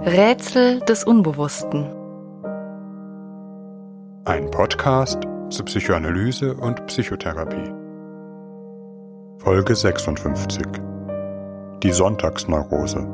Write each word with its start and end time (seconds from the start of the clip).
Rätsel 0.00 0.80
des 0.80 1.04
Unbewussten. 1.04 1.86
Ein 4.24 4.50
Podcast 4.50 5.22
zu 5.50 5.64
Psychoanalyse 5.64 6.52
und 6.56 6.84
Psychotherapie. 6.86 7.72
Folge 9.38 9.74
56. 9.74 10.66
Die 11.82 11.92
Sonntagsneurose. 11.92 13.06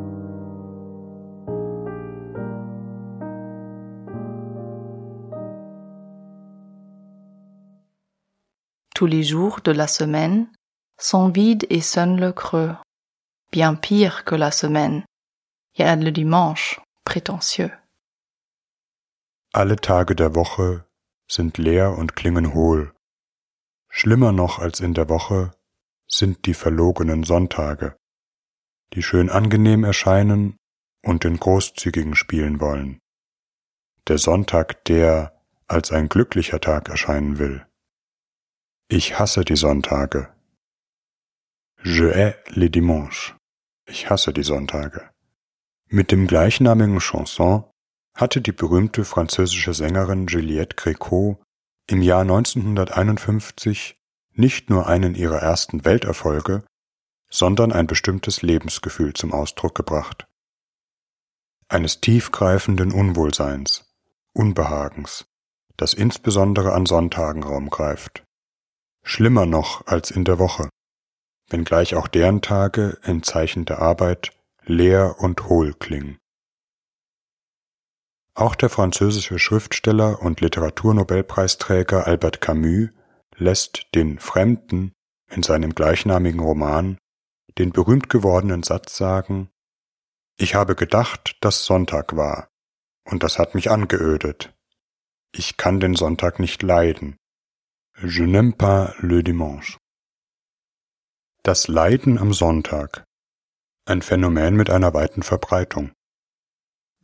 Tous 8.94 9.06
les 9.06 9.22
jours 9.22 9.60
de 9.60 9.72
la 9.72 9.86
semaine 9.86 10.48
sont 10.98 11.28
vides 11.28 11.66
et 11.68 11.82
sonnent 11.82 12.18
le 12.18 12.32
creux. 12.32 12.74
Bien 13.52 13.74
pire 13.74 14.24
que 14.24 14.34
la 14.34 14.50
semaine. 14.50 15.04
A 15.82 15.96
le 15.96 16.12
dimanche, 16.12 16.80
prétentieux. 17.04 17.72
Alle 19.52 19.76
Tage 19.76 20.14
der 20.14 20.34
Woche 20.34 20.84
sind 21.26 21.58
leer 21.58 21.96
und 21.96 22.16
klingen 22.16 22.54
hohl. 22.54 22.94
Schlimmer 23.88 24.32
noch 24.32 24.58
als 24.58 24.80
in 24.80 24.94
der 24.94 25.08
Woche 25.08 25.52
sind 26.07 26.46
die 26.46 26.54
verlogenen 26.54 27.24
Sonntage, 27.24 27.96
die 28.93 29.02
schön 29.02 29.30
angenehm 29.30 29.85
erscheinen 29.85 30.57
und 31.02 31.24
den 31.24 31.38
Großzügigen 31.38 32.14
spielen 32.14 32.60
wollen. 32.60 33.00
Der 34.06 34.19
Sonntag, 34.19 34.84
der 34.84 35.41
als 35.66 35.92
ein 35.92 36.08
glücklicher 36.08 36.60
Tag 36.60 36.88
erscheinen 36.88 37.38
will. 37.38 37.66
Ich 38.88 39.19
hasse 39.19 39.44
die 39.44 39.56
Sonntage. 39.56 40.28
Je 41.83 42.12
hais 42.12 42.34
les 42.48 42.70
dimanches. 42.70 43.34
Ich 43.86 44.10
hasse 44.10 44.33
die 44.33 44.42
Sonntage. 44.42 45.10
Mit 45.92 46.12
dem 46.12 46.28
gleichnamigen 46.28 47.00
Chanson 47.00 47.64
hatte 48.14 48.41
die 48.41 48.53
berühmte 48.53 49.05
französische 49.05 49.75
Sängerin 49.75 50.28
Juliette 50.28 50.77
Gréco 50.77 51.38
im 51.88 52.00
Jahr 52.00 52.20
1951 52.20 53.96
nicht 54.33 54.70
nur 54.70 54.86
einen 54.86 55.16
ihrer 55.16 55.38
ersten 55.38 55.84
Welterfolge, 55.84 56.62
sondern 57.28 57.72
ein 57.72 57.88
bestimmtes 57.88 58.42
Lebensgefühl 58.42 59.14
zum 59.14 59.33
Ausdruck 59.33 59.74
gebracht. 59.74 60.28
Eines 61.68 62.00
tiefgreifenden 62.00 62.92
Unwohlseins, 62.92 63.84
Unbehagens, 64.33 65.27
das 65.77 65.92
insbesondere 65.92 66.72
an 66.72 66.86
Sonntagen 66.86 67.42
Raum 67.42 67.68
greift 67.68 68.22
schlimmer 69.02 69.46
noch 69.46 69.86
als 69.86 70.11
in 70.11 70.24
der 70.24 70.38
Woche, 70.38 70.68
wenngleich 71.48 71.94
auch 71.94 72.06
deren 72.06 72.42
Tage 72.42 72.98
in 73.05 73.22
Zeichen 73.22 73.64
der 73.64 73.80
Arbeit 73.80 74.33
leer 74.64 75.16
und 75.19 75.48
hohl 75.48 75.75
klingen. 75.75 76.19
Auch 78.34 78.55
der 78.55 78.70
französische 78.70 79.39
Schriftsteller 79.39 80.22
und 80.22 80.41
Literaturnobelpreisträger 80.41 82.06
Albert 82.06 82.41
Camus 82.41 82.91
lässt 83.36 83.86
den 83.94 84.19
Fremden 84.19 84.92
in 85.30 85.42
seinem 85.42 85.75
gleichnamigen 85.75 86.41
Roman 86.41 86.98
den 87.58 87.72
berühmt 87.72 88.08
gewordenen 88.08 88.62
Satz 88.62 88.97
sagen 88.97 89.50
Ich 90.39 90.55
habe 90.55 90.74
gedacht, 90.74 91.36
dass 91.41 91.64
Sonntag 91.64 92.17
war, 92.17 92.48
und 93.05 93.22
das 93.22 93.39
hat 93.39 93.55
mich 93.55 93.70
angeödet. 93.70 94.55
Ich 95.33 95.56
kann 95.56 95.80
den 95.80 95.95
Sonntag 95.95 96.39
nicht 96.39 96.62
leiden, 96.62 97.17
Je 98.02 98.24
n'aime 98.24 98.56
pas 98.56 98.95
le 99.00 99.22
dimanche. 99.22 99.77
Das 101.42 101.69
Leiden 101.69 102.19
am 102.19 102.33
Sonntag. 102.33 103.05
Ein 103.91 104.02
Phänomen 104.02 104.55
mit 104.55 104.70
einer 104.70 104.94
weiten 104.94 105.24
Verbreitung. 105.24 105.91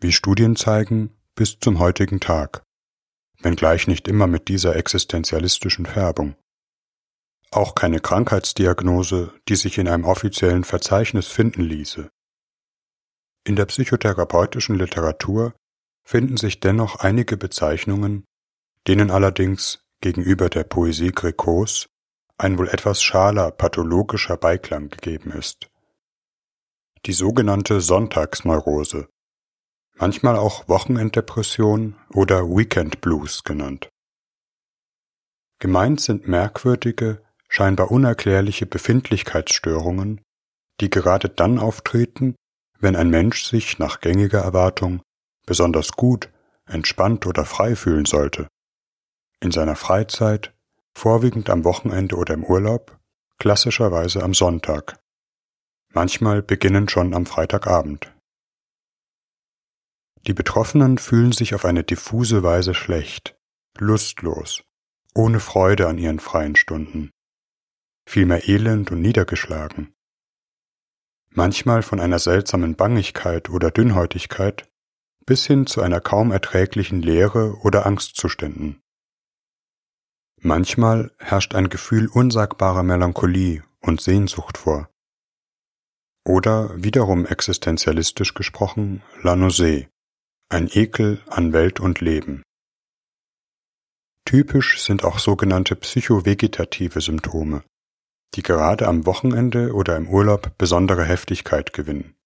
Wie 0.01 0.13
Studien 0.13 0.55
zeigen, 0.55 1.17
bis 1.35 1.59
zum 1.59 1.81
heutigen 1.81 2.21
Tag. 2.21 2.63
Wenngleich 3.41 3.89
nicht 3.89 4.07
immer 4.07 4.29
mit 4.29 4.47
dieser 4.47 4.77
existenzialistischen 4.77 5.87
Färbung. 5.87 6.37
Auch 7.51 7.75
keine 7.75 7.99
Krankheitsdiagnose, 7.99 9.35
die 9.49 9.57
sich 9.57 9.79
in 9.79 9.89
einem 9.89 10.05
offiziellen 10.05 10.63
Verzeichnis 10.63 11.27
finden 11.27 11.63
ließe. 11.63 12.09
In 13.43 13.57
der 13.57 13.67
psychotherapeutischen 13.67 14.77
Literatur 14.77 15.55
finden 16.05 16.37
sich 16.37 16.61
dennoch 16.61 17.01
einige 17.01 17.37
Bezeichnungen, 17.37 18.23
denen 18.87 19.11
allerdings 19.11 19.81
gegenüber 20.03 20.49
der 20.51 20.63
Poesie 20.63 21.11
Grécos 21.11 21.87
ein 22.39 22.59
wohl 22.59 22.69
etwas 22.69 23.03
schaler 23.03 23.51
pathologischer 23.51 24.37
Beiklang 24.37 24.89
gegeben 24.89 25.33
ist. 25.33 25.67
Die 27.07 27.13
sogenannte 27.13 27.81
Sonntagsneurose, 27.81 29.09
manchmal 29.97 30.37
auch 30.37 30.69
Wochenenddepression 30.69 31.97
oder 32.13 32.45
Weekend 32.45 33.01
Blues 33.01 33.45
genannt. 33.45 33.89
Gemeint 35.61 36.01
sind 36.01 36.29
merkwürdige, 36.29 37.23
scheinbar 37.49 37.91
unerklärliche 37.91 38.67
Befindlichkeitsstörungen, 38.67 40.21
die 40.81 40.91
gerade 40.91 41.29
dann 41.29 41.59
auftreten, 41.59 42.35
wenn 42.79 42.97
ein 42.97 43.09
Mensch 43.09 43.45
sich 43.45 43.79
nach 43.79 44.01
gängiger 44.01 44.41
Erwartung 44.41 45.01
besonders 45.47 45.93
gut, 45.93 46.29
entspannt 46.67 47.25
oder 47.27 47.45
frei 47.45 47.77
fühlen 47.77 48.05
sollte 48.05 48.49
in 49.41 49.51
seiner 49.53 49.77
Freizeit, 49.77 50.55
vorwiegend 50.95 51.51
am 51.51 51.65
Wochenende 51.65 52.17
oder 52.17 52.35
im 52.35 52.45
Urlaub, 52.45 52.99
klassischerweise 53.39 54.23
am 54.23 54.35
Sonntag. 54.35 54.99
Manchmal 55.97 56.43
beginnend 56.43 56.91
schon 56.91 57.15
am 57.15 57.25
Freitagabend. 57.25 58.13
Die 60.27 60.35
Betroffenen 60.35 60.99
fühlen 60.99 61.33
sich 61.33 61.55
auf 61.55 61.65
eine 61.65 61.85
diffuse 61.85 62.43
Weise 62.43 62.75
schlecht, 62.75 63.35
lustlos, 63.79 64.63
ohne 65.15 65.41
Freude 65.41 65.89
an 65.89 65.97
ihren 65.97 66.21
freien 66.21 66.55
Stunden, 66.55 67.13
vielmehr 68.07 68.47
elend 68.47 68.93
und 68.93 69.01
niedergeschlagen. 69.01 69.95
Manchmal 71.31 71.83
von 71.83 71.99
einer 71.99 72.19
seltsamen 72.19 72.77
Bangigkeit 72.77 73.49
oder 73.49 73.71
Dünnhäutigkeit 73.71 74.69
bis 75.25 75.47
hin 75.47 75.67
zu 75.67 75.81
einer 75.81 76.03
kaum 76.03 76.31
erträglichen 76.31 77.01
Leere 77.01 77.57
oder 77.63 77.87
Angstzuständen. 77.87 78.83
Manchmal 80.43 81.13
herrscht 81.21 81.55
ein 81.55 81.71
Gefühl 81.71 82.09
unsagbarer 82.09 82.83
Melancholie 82.83 83.65
und 83.81 84.03
Sehnsucht 84.03 84.59
vor. 84.59 84.91
Oder 86.27 86.71
wiederum 86.75 87.25
existenzialistisch 87.25 88.35
gesprochen, 88.35 89.01
la 89.23 89.35
nausée, 89.35 89.87
ein 90.49 90.69
Ekel 90.73 91.21
an 91.29 91.53
Welt 91.53 91.79
und 91.79 92.01
Leben. 92.01 92.43
Typisch 94.25 94.83
sind 94.83 95.05
auch 95.05 95.21
sogenannte 95.21 95.77
psychovegetative 95.77 97.01
Symptome, 97.01 97.63
die 98.35 98.43
gerade 98.43 98.89
am 98.89 99.07
Wochenende 99.07 99.73
oder 99.73 99.97
im 99.97 100.09
Urlaub 100.09 100.59
besondere 100.59 101.05
Heftigkeit 101.05 101.73
gewinnen. 101.73 102.17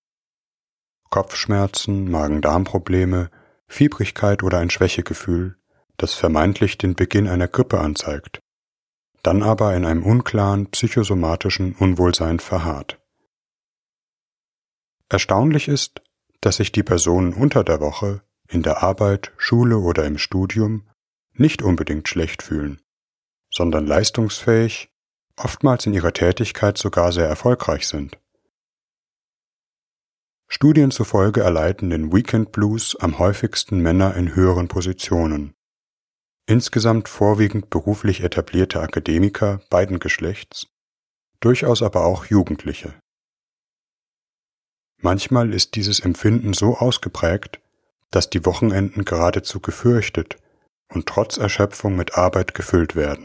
Kopfschmerzen, 1.10 2.10
Magen-Darm-Probleme, 2.10 3.30
Fiebrigkeit 3.68 4.42
oder 4.42 4.60
ein 4.60 4.70
Schwächegefühl, 4.70 5.58
das 5.98 6.14
vermeintlich 6.14 6.78
den 6.78 6.94
Beginn 6.94 7.28
einer 7.28 7.48
Grippe 7.48 7.78
anzeigt, 7.80 8.40
dann 9.22 9.42
aber 9.42 9.74
in 9.74 9.84
einem 9.84 10.04
unklaren 10.04 10.70
psychosomatischen 10.70 11.74
Unwohlsein 11.74 12.40
verharrt. 12.40 12.99
Erstaunlich 15.10 15.66
ist, 15.66 16.00
dass 16.40 16.56
sich 16.56 16.70
die 16.70 16.84
Personen 16.84 17.34
unter 17.34 17.64
der 17.64 17.80
Woche 17.80 18.22
in 18.48 18.62
der 18.62 18.82
Arbeit, 18.82 19.32
Schule 19.36 19.78
oder 19.78 20.04
im 20.06 20.18
Studium 20.18 20.88
nicht 21.32 21.62
unbedingt 21.62 22.08
schlecht 22.08 22.42
fühlen, 22.42 22.80
sondern 23.52 23.86
leistungsfähig, 23.86 24.90
oftmals 25.36 25.84
in 25.86 25.94
ihrer 25.94 26.12
Tätigkeit 26.12 26.78
sogar 26.78 27.12
sehr 27.12 27.26
erfolgreich 27.26 27.88
sind. 27.88 28.18
Studien 30.46 30.92
zufolge 30.92 31.40
erleiden 31.42 31.90
den 31.90 32.12
Weekend 32.12 32.52
Blues 32.52 32.96
am 32.96 33.18
häufigsten 33.18 33.80
Männer 33.80 34.14
in 34.14 34.34
höheren 34.36 34.68
Positionen, 34.68 35.54
insgesamt 36.46 37.08
vorwiegend 37.08 37.68
beruflich 37.68 38.22
etablierte 38.22 38.80
Akademiker 38.80 39.60
beiden 39.70 39.98
Geschlechts, 39.98 40.68
durchaus 41.40 41.82
aber 41.82 42.04
auch 42.04 42.26
Jugendliche. 42.26 42.94
Manchmal 45.02 45.54
ist 45.54 45.76
dieses 45.76 46.00
Empfinden 46.00 46.52
so 46.52 46.76
ausgeprägt, 46.76 47.60
dass 48.10 48.28
die 48.28 48.44
Wochenenden 48.44 49.04
geradezu 49.04 49.60
gefürchtet 49.60 50.36
und 50.88 51.06
trotz 51.06 51.38
Erschöpfung 51.38 51.96
mit 51.96 52.16
Arbeit 52.16 52.54
gefüllt 52.54 52.96
werden. 52.96 53.24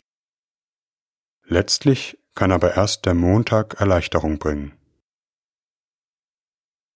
Letztlich 1.44 2.18
kann 2.34 2.52
aber 2.52 2.76
erst 2.76 3.06
der 3.06 3.14
Montag 3.14 3.80
Erleichterung 3.80 4.40
bringen. 4.40 4.74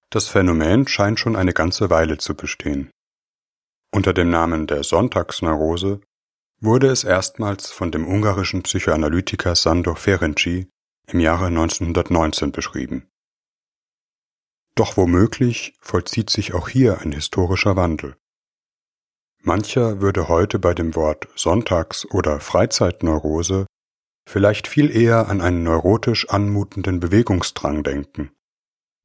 Das 0.09 0.27
Phänomen 0.27 0.87
scheint 0.87 1.19
schon 1.19 1.35
eine 1.35 1.53
ganze 1.53 1.89
Weile 1.89 2.17
zu 2.17 2.35
bestehen. 2.35 2.89
Unter 3.91 4.13
dem 4.13 4.29
Namen 4.29 4.65
der 4.65 4.83
Sonntagsneurose 4.83 6.01
wurde 6.61 6.87
es 6.87 7.03
erstmals 7.03 7.71
von 7.71 7.91
dem 7.91 8.07
ungarischen 8.07 8.63
Psychoanalytiker 8.63 9.55
Sandor 9.55 9.95
Ferenczi 9.95 10.67
im 11.07 11.19
Jahre 11.19 11.47
1919 11.47 12.51
beschrieben. 12.51 13.07
Doch 14.79 14.95
womöglich 14.95 15.73
vollzieht 15.81 16.29
sich 16.29 16.53
auch 16.53 16.69
hier 16.69 17.01
ein 17.01 17.11
historischer 17.11 17.75
Wandel. 17.75 18.15
Mancher 19.41 19.99
würde 19.99 20.29
heute 20.29 20.57
bei 20.57 20.73
dem 20.73 20.95
Wort 20.95 21.27
Sonntags- 21.35 22.05
oder 22.05 22.39
Freizeitneurose 22.39 23.65
vielleicht 24.25 24.69
viel 24.69 24.89
eher 24.89 25.27
an 25.27 25.41
einen 25.41 25.63
neurotisch 25.63 26.29
anmutenden 26.29 27.01
Bewegungsdrang 27.01 27.83
denken, 27.83 28.31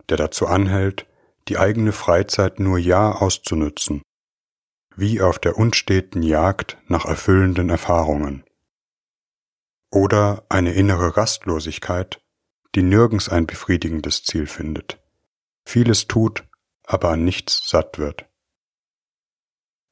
der 0.09 0.17
dazu 0.17 0.47
anhält, 0.47 1.09
die 1.49 1.59
eigene 1.59 1.91
Freizeit 1.91 2.61
nur 2.61 2.79
ja 2.79 3.11
auszunützen, 3.11 4.01
wie 4.95 5.21
auf 5.21 5.41
der 5.41 5.59
unsteten 5.59 6.23
Jagd 6.23 6.79
nach 6.87 7.05
erfüllenden 7.05 7.69
Erfahrungen. 7.69 8.45
Oder 9.91 10.47
eine 10.49 10.73
innere 10.73 11.17
Rastlosigkeit, 11.17 12.21
die 12.77 12.85
nirgends 12.85 13.29
ein 13.29 13.49
befriedigendes 13.49 14.23
Ziel 14.23 14.47
findet, 14.47 15.04
vieles 15.65 16.07
tut, 16.07 16.45
aber 16.85 17.11
an 17.11 17.25
nichts 17.25 17.69
satt 17.69 17.99
wird. 17.99 18.27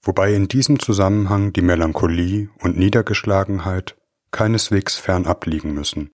Wobei 0.04 0.34
in 0.34 0.48
diesem 0.48 0.80
Zusammenhang 0.80 1.52
die 1.52 1.62
Melancholie 1.62 2.50
und 2.60 2.76
Niedergeschlagenheit 2.76 3.96
keineswegs 4.32 4.96
fernab 4.96 5.46
liegen 5.46 5.74
müssen, 5.74 6.10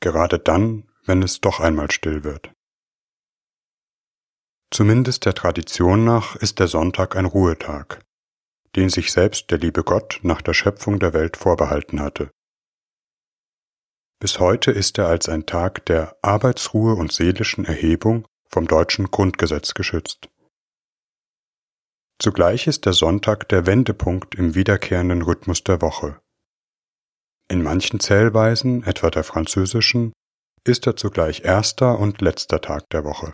gerade 0.00 0.38
dann, 0.38 0.88
wenn 1.04 1.22
es 1.22 1.40
doch 1.40 1.60
einmal 1.60 1.90
still 1.90 2.22
wird. 2.22 2.52
Zumindest 4.70 5.24
der 5.24 5.34
Tradition 5.34 6.04
nach 6.04 6.36
ist 6.36 6.58
der 6.58 6.68
Sonntag 6.68 7.16
ein 7.16 7.24
Ruhetag, 7.24 8.04
den 8.74 8.90
sich 8.90 9.12
selbst 9.12 9.50
der 9.50 9.58
liebe 9.58 9.84
Gott 9.84 10.20
nach 10.22 10.42
der 10.42 10.54
Schöpfung 10.54 10.98
der 10.98 11.12
Welt 11.12 11.36
vorbehalten 11.36 12.00
hatte. 12.00 12.30
Bis 14.18 14.38
heute 14.40 14.70
ist 14.70 14.98
er 14.98 15.08
als 15.08 15.28
ein 15.28 15.46
Tag 15.46 15.86
der 15.86 16.16
Arbeitsruhe 16.22 16.94
und 16.94 17.12
seelischen 17.12 17.64
Erhebung 17.64 18.26
vom 18.48 18.66
deutschen 18.66 19.10
Grundgesetz 19.10 19.74
geschützt. 19.74 20.28
Zugleich 22.18 22.66
ist 22.66 22.86
der 22.86 22.94
Sonntag 22.94 23.48
der 23.48 23.66
Wendepunkt 23.66 24.34
im 24.34 24.54
wiederkehrenden 24.54 25.22
Rhythmus 25.22 25.62
der 25.64 25.82
Woche. 25.82 26.20
In 27.48 27.62
manchen 27.62 28.00
Zählweisen, 28.00 28.82
etwa 28.84 29.10
der 29.10 29.22
französischen, 29.22 30.12
ist 30.64 30.86
er 30.86 30.96
zugleich 30.96 31.44
erster 31.44 31.98
und 31.98 32.20
letzter 32.20 32.60
Tag 32.60 32.88
der 32.90 33.04
Woche. 33.04 33.32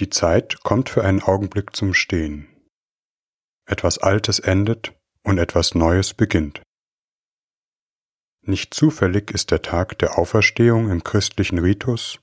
Die 0.00 0.10
Zeit 0.10 0.62
kommt 0.62 0.88
für 0.88 1.04
einen 1.04 1.22
Augenblick 1.22 1.76
zum 1.76 1.94
Stehen. 1.94 2.48
Etwas 3.66 3.98
Altes 3.98 4.38
endet 4.38 4.94
und 5.22 5.38
etwas 5.38 5.74
Neues 5.74 6.14
beginnt. 6.14 6.62
Nicht 8.42 8.72
zufällig 8.72 9.30
ist 9.30 9.50
der 9.50 9.60
Tag 9.60 9.98
der 9.98 10.18
Auferstehung 10.18 10.90
im 10.90 11.04
christlichen 11.04 11.58
Ritus 11.58 12.18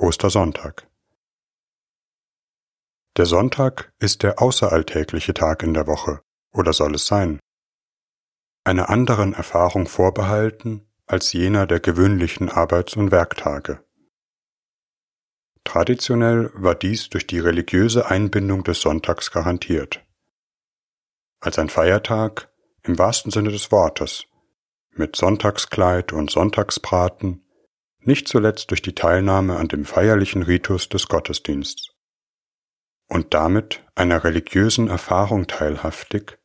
Ostersonntag. 0.00 0.88
Der 3.18 3.26
Sonntag 3.26 3.92
ist 3.98 4.22
der 4.22 4.40
außeralltägliche 4.40 5.34
Tag 5.34 5.62
in 5.62 5.74
der 5.74 5.86
Woche, 5.86 6.22
oder 6.52 6.72
soll 6.72 6.94
es 6.94 7.06
sein? 7.06 7.38
Einer 8.64 8.88
anderen 8.88 9.34
Erfahrung 9.34 9.86
vorbehalten 9.86 10.88
als 11.06 11.32
jener 11.34 11.66
der 11.66 11.80
gewöhnlichen 11.80 12.48
Arbeits- 12.48 12.96
und 12.96 13.10
Werktage. 13.10 13.84
Traditionell 15.64 16.50
war 16.54 16.74
dies 16.74 17.10
durch 17.10 17.26
die 17.26 17.38
religiöse 17.38 18.06
Einbindung 18.06 18.64
des 18.64 18.80
Sonntags 18.80 19.30
garantiert. 19.30 20.02
Als 21.40 21.58
ein 21.58 21.68
Feiertag 21.68 22.50
im 22.84 22.98
wahrsten 22.98 23.30
Sinne 23.30 23.50
des 23.50 23.70
Wortes, 23.70 24.24
mit 24.92 25.16
Sonntagskleid 25.16 26.12
und 26.12 26.30
Sonntagsbraten, 26.30 27.44
nicht 28.02 28.28
zuletzt 28.28 28.70
durch 28.70 28.82
die 28.82 28.94
Teilnahme 28.94 29.56
an 29.56 29.68
dem 29.68 29.84
feierlichen 29.84 30.42
Ritus 30.42 30.88
des 30.88 31.08
Gottesdienstes. 31.08 31.90
Und 33.08 33.34
damit 33.34 33.84
einer 33.94 34.24
religiösen 34.24 34.88
Erfahrung 34.88 35.46
teilhaftig, 35.46 36.38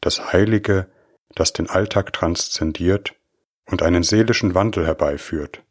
das 0.00 0.32
Heilige, 0.32 0.90
das 1.34 1.52
den 1.52 1.68
Alltag 1.68 2.12
transzendiert 2.12 3.14
und 3.66 3.82
einen 3.82 4.02
seelischen 4.02 4.54
Wandel 4.54 4.86
herbeiführt, 4.86 5.62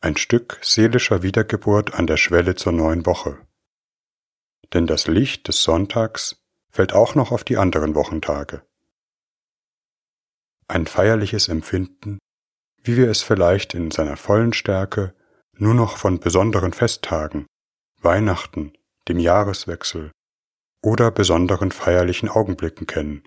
ein 0.00 0.16
Stück 0.16 0.58
seelischer 0.62 1.22
Wiedergeburt 1.22 1.94
an 1.94 2.06
der 2.06 2.16
Schwelle 2.16 2.54
zur 2.54 2.72
neuen 2.72 3.04
Woche. 3.04 3.38
Denn 4.72 4.86
das 4.86 5.06
Licht 5.06 5.48
des 5.48 5.62
Sonntags 5.62 6.42
fällt 6.70 6.92
auch 6.92 7.14
noch 7.14 7.32
auf 7.32 7.44
die 7.44 7.56
anderen 7.56 7.94
Wochentage. 7.94 8.62
Ein 10.68 10.86
feierliches 10.86 11.48
Empfinden, 11.48 12.18
wie 12.82 12.96
wir 12.96 13.10
es 13.10 13.22
vielleicht 13.22 13.74
in 13.74 13.90
seiner 13.90 14.16
vollen 14.16 14.52
Stärke 14.52 15.14
nur 15.52 15.74
noch 15.74 15.96
von 15.96 16.20
besonderen 16.20 16.72
Festtagen, 16.72 17.46
Weihnachten, 18.00 18.72
dem 19.08 19.18
Jahreswechsel 19.18 20.12
oder 20.82 21.10
besonderen 21.10 21.72
feierlichen 21.72 22.28
Augenblicken 22.28 22.86
kennen, 22.86 23.22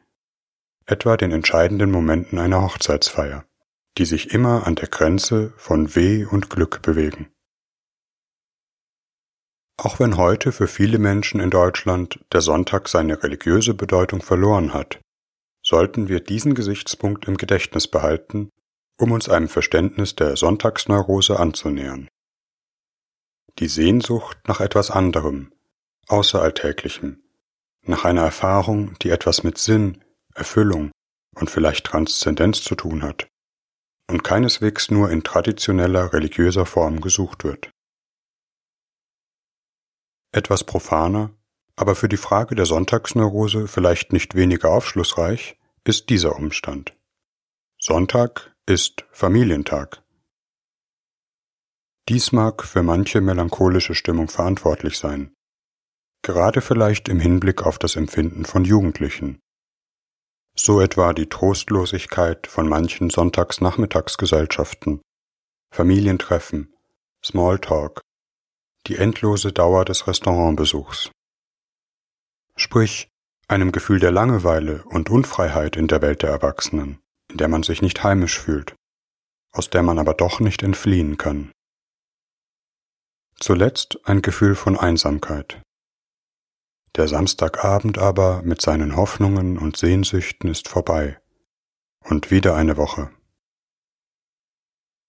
etwa 0.85 1.17
den 1.17 1.31
entscheidenden 1.31 1.91
Momenten 1.91 2.39
einer 2.39 2.61
Hochzeitsfeier 2.61 3.45
die 3.97 4.05
sich 4.05 4.33
immer 4.33 4.65
an 4.67 4.75
der 4.75 4.87
Grenze 4.87 5.53
von 5.57 5.95
Weh 5.95 6.25
und 6.25 6.49
Glück 6.49 6.81
bewegen. 6.81 7.31
Auch 9.77 9.99
wenn 9.99 10.17
heute 10.17 10.51
für 10.51 10.67
viele 10.67 10.99
Menschen 10.99 11.39
in 11.39 11.49
Deutschland 11.49 12.23
der 12.31 12.41
Sonntag 12.41 12.87
seine 12.87 13.21
religiöse 13.23 13.73
Bedeutung 13.73 14.21
verloren 14.21 14.73
hat, 14.73 14.99
sollten 15.63 16.07
wir 16.07 16.19
diesen 16.19 16.53
Gesichtspunkt 16.53 17.27
im 17.27 17.37
Gedächtnis 17.37 17.87
behalten, 17.87 18.49
um 19.01 19.11
uns 19.11 19.27
einem 19.27 19.49
Verständnis 19.49 20.15
der 20.15 20.35
Sonntagsneurose 20.37 21.39
anzunähern. 21.39 22.07
Die 23.57 23.67
Sehnsucht 23.67 24.37
nach 24.47 24.61
etwas 24.61 24.91
anderem, 24.91 25.51
Außeralltäglichem, 26.07 27.23
nach 27.83 28.05
einer 28.05 28.21
Erfahrung, 28.21 28.97
die 28.99 29.09
etwas 29.09 29.43
mit 29.43 29.57
Sinn, 29.57 30.03
Erfüllung 30.35 30.91
und 31.35 31.49
vielleicht 31.49 31.87
Transzendenz 31.87 32.63
zu 32.63 32.75
tun 32.75 33.01
hat, 33.01 33.27
und 34.07 34.23
keineswegs 34.23 34.91
nur 34.91 35.09
in 35.09 35.23
traditioneller 35.23 36.13
religiöser 36.13 36.67
Form 36.67 37.01
gesucht 37.01 37.43
wird. 37.43 37.71
Etwas 40.31 40.63
profaner, 40.63 41.31
aber 41.75 41.95
für 41.95 42.07
die 42.07 42.17
Frage 42.17 42.53
der 42.53 42.67
Sonntagsneurose 42.67 43.67
vielleicht 43.67 44.13
nicht 44.13 44.35
weniger 44.35 44.69
aufschlussreich, 44.69 45.57
ist 45.85 46.09
dieser 46.09 46.35
Umstand. 46.35 46.95
Sonntag 47.79 48.51
ist 48.71 49.05
Familientag. 49.11 50.01
Dies 52.07 52.31
mag 52.31 52.63
für 52.63 52.83
manche 52.83 53.19
melancholische 53.19 53.95
Stimmung 53.95 54.29
verantwortlich 54.29 54.97
sein, 54.97 55.33
gerade 56.21 56.61
vielleicht 56.61 57.09
im 57.09 57.19
Hinblick 57.19 57.63
auf 57.63 57.77
das 57.79 57.97
Empfinden 57.97 58.45
von 58.45 58.63
Jugendlichen, 58.63 59.41
so 60.55 60.79
etwa 60.79 61.11
die 61.11 61.27
Trostlosigkeit 61.27 62.47
von 62.47 62.69
manchen 62.69 63.09
Sonntagsnachmittagsgesellschaften, 63.09 65.01
Familientreffen, 65.73 66.73
Smalltalk, 67.25 67.99
die 68.87 68.95
endlose 68.95 69.51
Dauer 69.51 69.83
des 69.83 70.07
Restaurantbesuchs. 70.07 71.11
Sprich, 72.55 73.09
einem 73.49 73.73
Gefühl 73.73 73.99
der 73.99 74.11
Langeweile 74.11 74.85
und 74.85 75.09
Unfreiheit 75.09 75.75
in 75.75 75.89
der 75.89 76.01
Welt 76.01 76.23
der 76.23 76.29
Erwachsenen, 76.29 77.00
in 77.31 77.37
der 77.37 77.47
man 77.47 77.63
sich 77.63 77.81
nicht 77.81 78.03
heimisch 78.03 78.39
fühlt, 78.39 78.75
aus 79.51 79.69
der 79.69 79.83
man 79.83 79.97
aber 79.97 80.13
doch 80.13 80.39
nicht 80.39 80.63
entfliehen 80.63 81.17
kann. 81.17 81.51
Zuletzt 83.39 83.99
ein 84.03 84.21
Gefühl 84.21 84.55
von 84.55 84.77
Einsamkeit, 84.77 85.61
der 86.97 87.07
Samstagabend 87.07 87.97
aber 87.97 88.41
mit 88.41 88.61
seinen 88.61 88.97
Hoffnungen 88.97 89.57
und 89.57 89.77
Sehnsüchten 89.77 90.49
ist 90.49 90.67
vorbei. 90.67 91.17
Und 92.03 92.31
wieder 92.31 92.55
eine 92.55 92.77
Woche. 92.77 93.11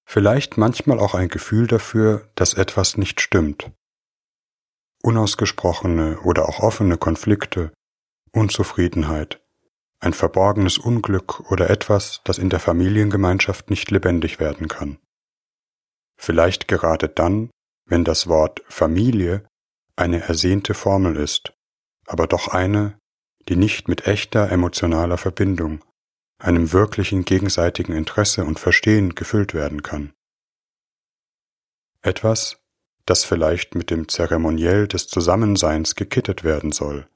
Vielleicht 0.06 0.58
manchmal 0.58 1.00
auch 1.00 1.14
ein 1.14 1.28
Gefühl 1.28 1.66
dafür, 1.66 2.30
dass 2.34 2.54
etwas 2.54 2.98
nicht 2.98 3.20
stimmt. 3.20 3.72
Unausgesprochene 5.02 6.20
oder 6.20 6.48
auch 6.48 6.60
offene 6.60 6.98
Konflikte, 6.98 7.72
Unzufriedenheit, 8.30 9.41
ein 10.02 10.12
verborgenes 10.12 10.78
Unglück 10.78 11.50
oder 11.50 11.70
etwas, 11.70 12.20
das 12.24 12.38
in 12.38 12.50
der 12.50 12.60
Familiengemeinschaft 12.60 13.70
nicht 13.70 13.90
lebendig 13.90 14.40
werden 14.40 14.68
kann. 14.68 14.98
Vielleicht 16.16 16.68
gerade 16.68 17.08
dann, 17.08 17.50
wenn 17.86 18.04
das 18.04 18.26
Wort 18.26 18.62
Familie 18.68 19.46
eine 19.96 20.20
ersehnte 20.22 20.74
Formel 20.74 21.16
ist 21.16 21.52
aber 22.06 22.26
doch 22.26 22.48
eine, 22.48 22.98
die 23.48 23.56
nicht 23.56 23.88
mit 23.88 24.06
echter 24.06 24.50
emotionaler 24.50 25.18
Verbindung, 25.18 25.84
einem 26.38 26.72
wirklichen 26.72 27.24
gegenseitigen 27.24 27.94
Interesse 27.94 28.44
und 28.44 28.58
Verstehen 28.58 29.14
gefüllt 29.14 29.54
werden 29.54 29.82
kann. 29.82 30.12
Etwas, 32.02 32.60
das 33.06 33.24
vielleicht 33.24 33.74
mit 33.74 33.90
dem 33.90 34.08
Zeremoniell 34.08 34.88
des 34.88 35.08
Zusammenseins 35.08 35.94
gekittet 35.94 36.44
werden 36.44 36.72
soll 36.72 37.06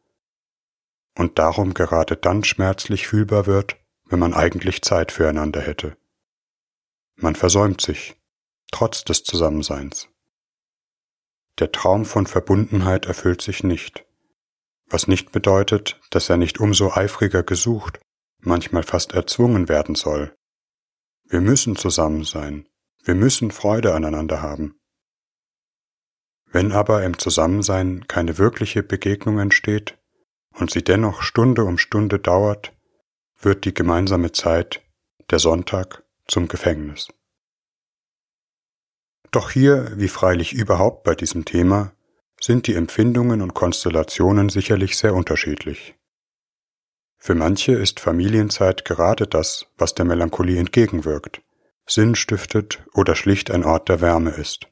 und 1.17 1.39
darum 1.39 1.75
gerade 1.75 2.17
dann 2.17 2.45
schmerzlich 2.45 3.09
fühlbar 3.09 3.47
wird, 3.47 3.77
wenn 4.05 4.19
man 4.19 4.35
eigentlich 4.35 4.83
Zeit 4.83 5.11
füreinander 5.11 5.61
hätte. 5.61 5.97
Man 7.17 7.35
versäumt 7.35 7.81
sich, 7.81 8.17
trotz 8.71 9.05
des 9.05 9.25
Zusammenseins. 9.25 10.09
der 11.59 11.73
Traum 11.73 12.05
von 12.05 12.27
Verbundenheit 12.27 13.07
erfüllt 13.07 13.41
sich 13.41 13.65
nicht, 13.65 14.05
was 14.91 15.09
nicht 15.09 15.33
bedeutet, 15.33 15.99
dass 16.11 16.29
er 16.29 16.37
nicht 16.37 16.61
umso 16.61 16.93
eifriger 16.93 17.43
gesucht, 17.43 17.99
manchmal 18.41 18.83
fast 18.83 19.13
erzwungen 19.13 19.71
werden 19.71 19.95
soll. 19.95 20.37
Wir 21.25 21.41
müssen 21.41 21.75
zusammen 21.75 22.25
sein, 22.25 22.69
wir 23.03 23.15
müssen 23.15 23.51
Freude 23.51 23.95
aneinander 23.95 24.43
haben. 24.43 24.79
Wenn 26.45 26.73
aber 26.73 27.05
im 27.05 27.19
Zusammensein 27.19 28.07
keine 28.07 28.37
wirkliche 28.37 28.83
Begegnung 28.83 29.39
entsteht 29.39 29.99
und 30.59 30.71
sie 30.71 30.83
dennoch 30.83 31.23
Stunde 31.23 31.65
um 31.65 31.79
Stunde 31.79 32.19
dauert, 32.19 32.73
wird 33.41 33.65
die 33.65 33.75
gemeinsame 33.75 34.33
Zeit, 34.33 34.83
der 35.31 35.39
Sonntag, 35.39 36.03
zum 36.27 36.49
Gefängnis. 36.49 37.09
Doch 39.31 39.51
hier, 39.51 39.93
wie 39.97 40.09
freilich 40.09 40.53
überhaupt 40.53 41.05
bei 41.05 41.15
diesem 41.15 41.45
Thema, 41.45 41.93
sind 42.41 42.67
die 42.67 42.75
Empfindungen 42.75 43.43
und 43.43 43.55
Konstellationen 43.55 44.49
sicherlich 44.49 44.97
sehr 44.97 45.15
unterschiedlich. 45.15 45.95
Für 47.19 47.35
manche 47.35 47.73
ist 47.73 48.01
Familienzeit 48.01 48.85
gerade 48.85 49.27
das, 49.27 49.67
was 49.77 49.95
der 49.95 50.05
Melancholie 50.05 50.59
entgegenwirkt, 50.59 51.43
Sinn 51.87 52.15
stiftet 52.15 52.85
oder 52.95 53.15
schlicht 53.15 53.51
ein 53.51 53.65
Ort 53.65 53.89
der 53.89 54.01
Wärme 54.01 54.31
ist. 54.31 54.69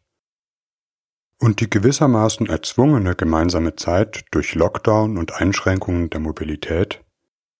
Und 1.38 1.60
die 1.60 1.68
gewissermaßen 1.68 2.46
erzwungene 2.46 3.14
gemeinsame 3.14 3.76
Zeit 3.76 4.24
durch 4.30 4.54
Lockdown 4.54 5.18
und 5.18 5.32
Einschränkungen 5.32 6.10
der 6.10 6.20
Mobilität 6.20 7.04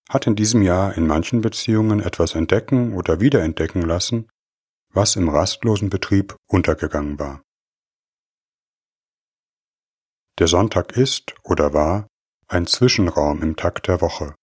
hat 0.09 0.26
in 0.26 0.37
diesem 0.37 0.62
Jahr 0.62 0.97
in 0.97 1.07
manchen 1.07 1.40
Beziehungen 1.40 2.00
etwas 2.00 2.35
entdecken 2.35 2.95
oder 2.95 3.21
wiederentdecken 3.21 3.83
lassen, 3.83 4.28
was 4.90 5.16
im 5.16 5.28
rastlosen 5.28 5.90
Betrieb 5.90 6.37
untergegangen 6.47 7.19
war. 7.19 7.43
Der 10.38 10.49
Sonntag 10.49 10.97
ist 10.97 11.35
oder 11.43 11.73
war 11.73 12.07
ein 12.49 12.66
Zwischenraum 12.66 13.43
im 13.43 13.57
Takt 13.57 13.88
der 13.88 14.00
Woche, 14.00 14.35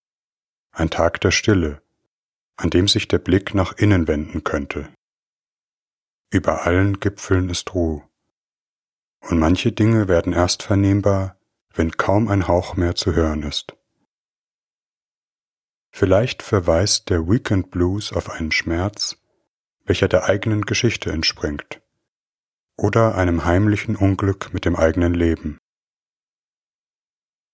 ein 0.71 0.89
Tag 0.89 1.21
der 1.21 1.31
Stille, 1.31 1.81
an 2.57 2.69
dem 2.69 2.87
sich 2.87 3.07
der 3.07 3.19
Blick 3.19 3.53
nach 3.53 3.73
innen 3.77 4.07
wenden 4.07 4.43
könnte. 4.43 4.89
Über 6.31 6.65
allen 6.65 6.99
Gipfeln 6.99 7.49
ist 7.49 7.73
Ruhe, 7.73 8.03
und 9.21 9.39
manche 9.39 9.71
Dinge 9.71 10.07
werden 10.07 10.33
erst 10.33 10.63
vernehmbar, 10.63 11.37
wenn 11.73 11.91
kaum 11.91 12.27
ein 12.27 12.47
Hauch 12.47 12.75
mehr 12.75 12.95
zu 12.95 13.13
hören 13.13 13.43
ist. 13.43 13.75
Vielleicht 15.91 16.41
verweist 16.41 17.09
der 17.09 17.27
Weekend 17.27 17.71
Blues 17.71 18.13
auf 18.13 18.29
einen 18.29 18.51
Schmerz, 18.51 19.17
welcher 19.85 20.07
der 20.07 20.25
eigenen 20.25 20.61
Geschichte 20.61 21.11
entspringt, 21.11 21.81
oder 22.77 23.15
einem 23.15 23.45
heimlichen 23.45 23.95
Unglück 23.95 24.53
mit 24.53 24.65
dem 24.65 24.75
eigenen 24.75 25.13
Leben. 25.13 25.57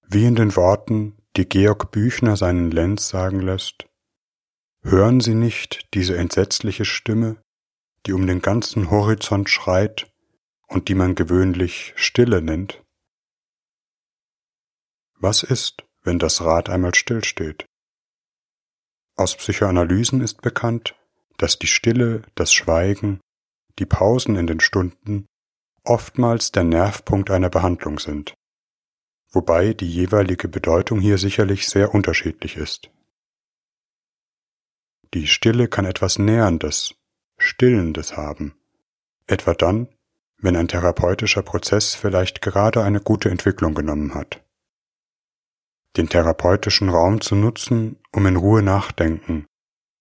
Wie 0.07 0.25
in 0.25 0.35
den 0.35 0.55
Worten, 0.55 1.17
die 1.35 1.45
Georg 1.45 1.91
Büchner 1.91 2.37
seinen 2.37 2.71
Lenz 2.71 3.09
sagen 3.09 3.41
lässt, 3.41 3.87
Hören 4.83 5.19
Sie 5.19 5.33
nicht 5.33 5.93
diese 5.93 6.15
entsetzliche 6.15 6.85
Stimme, 6.85 7.35
die 8.05 8.13
um 8.13 8.25
den 8.25 8.41
ganzen 8.41 8.89
Horizont 8.89 9.49
schreit 9.49 10.09
und 10.67 10.89
die 10.89 10.95
man 10.95 11.15
gewöhnlich 11.15 11.93
Stille 11.95 12.41
nennt? 12.41 12.83
Was 15.19 15.43
ist, 15.43 15.83
wenn 16.03 16.19
das 16.19 16.41
Rad 16.41 16.69
einmal 16.69 16.93
stillsteht? 16.93 17.65
Aus 19.15 19.35
Psychoanalysen 19.35 20.21
ist 20.21 20.41
bekannt, 20.41 20.95
dass 21.37 21.57
die 21.57 21.67
Stille, 21.67 22.21
das 22.35 22.53
Schweigen, 22.53 23.19
die 23.79 23.85
Pausen 23.85 24.35
in 24.35 24.47
den 24.47 24.59
Stunden 24.59 25.25
oftmals 25.83 26.51
der 26.51 26.63
Nervpunkt 26.63 27.31
einer 27.31 27.49
Behandlung 27.49 27.97
sind, 27.97 28.35
wobei 29.31 29.73
die 29.73 29.89
jeweilige 29.89 30.47
Bedeutung 30.47 30.99
hier 30.99 31.17
sicherlich 31.17 31.67
sehr 31.67 31.93
unterschiedlich 31.93 32.57
ist. 32.57 32.91
Die 35.13 35.27
Stille 35.27 35.67
kann 35.67 35.85
etwas 35.85 36.19
Näherndes, 36.19 36.95
Stillendes 37.37 38.17
haben, 38.17 38.55
etwa 39.25 39.53
dann, 39.53 39.87
wenn 40.39 40.55
ein 40.55 40.67
therapeutischer 40.67 41.41
Prozess 41.41 41.95
vielleicht 41.95 42.41
gerade 42.41 42.83
eine 42.83 42.99
gute 42.99 43.29
Entwicklung 43.29 43.73
genommen 43.73 44.13
hat. 44.13 44.43
Den 45.95 46.09
therapeutischen 46.09 46.89
Raum 46.89 47.21
zu 47.21 47.35
nutzen, 47.35 47.97
um 48.11 48.25
in 48.27 48.35
Ruhe 48.35 48.61
nachdenken, 48.61 49.47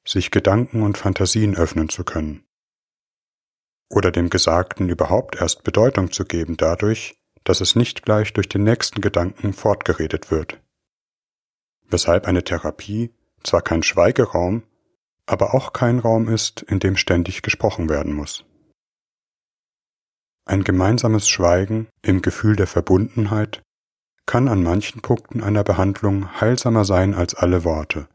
sich 0.06 0.30
Gedanken 0.30 0.82
und 0.82 0.98
Fantasien 0.98 1.56
öffnen 1.56 1.88
zu 1.88 2.04
können. 2.04 2.44
Oder 3.88 4.10
dem 4.10 4.30
Gesagten 4.30 4.88
überhaupt 4.88 5.36
erst 5.40 5.64
Bedeutung 5.64 6.10
zu 6.10 6.24
geben 6.24 6.56
dadurch, 6.56 7.18
dass 7.44 7.60
es 7.60 7.76
nicht 7.76 8.02
gleich 8.02 8.32
durch 8.32 8.48
den 8.48 8.64
nächsten 8.64 9.00
Gedanken 9.00 9.52
fortgeredet 9.52 10.30
wird. 10.30 10.60
Weshalb 11.88 12.26
eine 12.26 12.42
Therapie 12.42 13.14
zwar 13.44 13.62
kein 13.62 13.84
Schweigeraum, 13.84 14.64
aber 15.24 15.54
auch 15.54 15.72
kein 15.72 16.00
Raum 16.00 16.28
ist, 16.28 16.62
in 16.62 16.80
dem 16.80 16.96
ständig 16.96 17.42
gesprochen 17.42 17.88
werden 17.88 18.12
muss. 18.12 18.44
Ein 20.46 20.64
gemeinsames 20.64 21.28
Schweigen 21.28 21.88
im 22.02 22.22
Gefühl 22.22 22.56
der 22.56 22.66
Verbundenheit 22.66 23.62
kann 24.26 24.48
an 24.48 24.62
manchen 24.62 25.02
Punkten 25.02 25.42
einer 25.42 25.64
Behandlung 25.64 26.40
heilsamer 26.40 26.84
sein 26.84 27.14
als 27.14 27.34
alle 27.34 27.64
Worte 27.64 28.08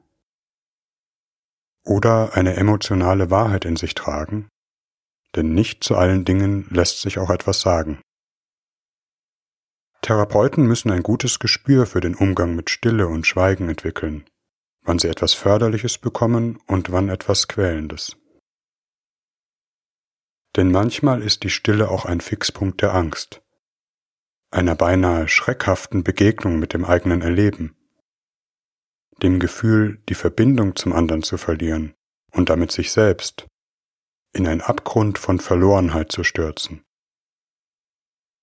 oder 1.83 2.35
eine 2.35 2.55
emotionale 2.55 3.29
Wahrheit 3.29 3.65
in 3.65 3.75
sich 3.75 3.95
tragen, 3.95 4.49
denn 5.35 5.53
nicht 5.53 5.83
zu 5.83 5.95
allen 5.95 6.25
Dingen 6.25 6.67
lässt 6.69 7.01
sich 7.01 7.19
auch 7.19 7.29
etwas 7.29 7.61
sagen. 7.61 7.99
Therapeuten 10.01 10.65
müssen 10.65 10.91
ein 10.91 11.03
gutes 11.03 11.39
Gespür 11.39 11.85
für 11.85 12.01
den 12.01 12.15
Umgang 12.15 12.55
mit 12.55 12.69
Stille 12.69 13.07
und 13.07 13.27
Schweigen 13.27 13.69
entwickeln, 13.69 14.25
wann 14.83 14.99
sie 14.99 15.07
etwas 15.07 15.33
Förderliches 15.33 15.97
bekommen 15.97 16.59
und 16.67 16.91
wann 16.91 17.09
etwas 17.09 17.47
Quälendes. 17.47 18.17
Denn 20.55 20.71
manchmal 20.71 21.21
ist 21.21 21.43
die 21.43 21.49
Stille 21.49 21.89
auch 21.89 22.05
ein 22.05 22.19
Fixpunkt 22.19 22.81
der 22.81 22.93
Angst, 22.93 23.41
einer 24.51 24.75
beinahe 24.75 25.27
schreckhaften 25.27 26.03
Begegnung 26.03 26.59
mit 26.59 26.73
dem 26.73 26.83
eigenen 26.83 27.21
Erleben, 27.21 27.75
dem 29.23 29.39
Gefühl, 29.39 30.01
die 30.09 30.15
Verbindung 30.15 30.75
zum 30.75 30.93
anderen 30.93 31.23
zu 31.23 31.37
verlieren 31.37 31.93
und 32.31 32.49
damit 32.49 32.71
sich 32.71 32.91
selbst, 32.91 33.47
in 34.33 34.47
ein 34.47 34.61
Abgrund 34.61 35.17
von 35.17 35.39
Verlorenheit 35.39 36.11
zu 36.11 36.23
stürzen. 36.23 36.83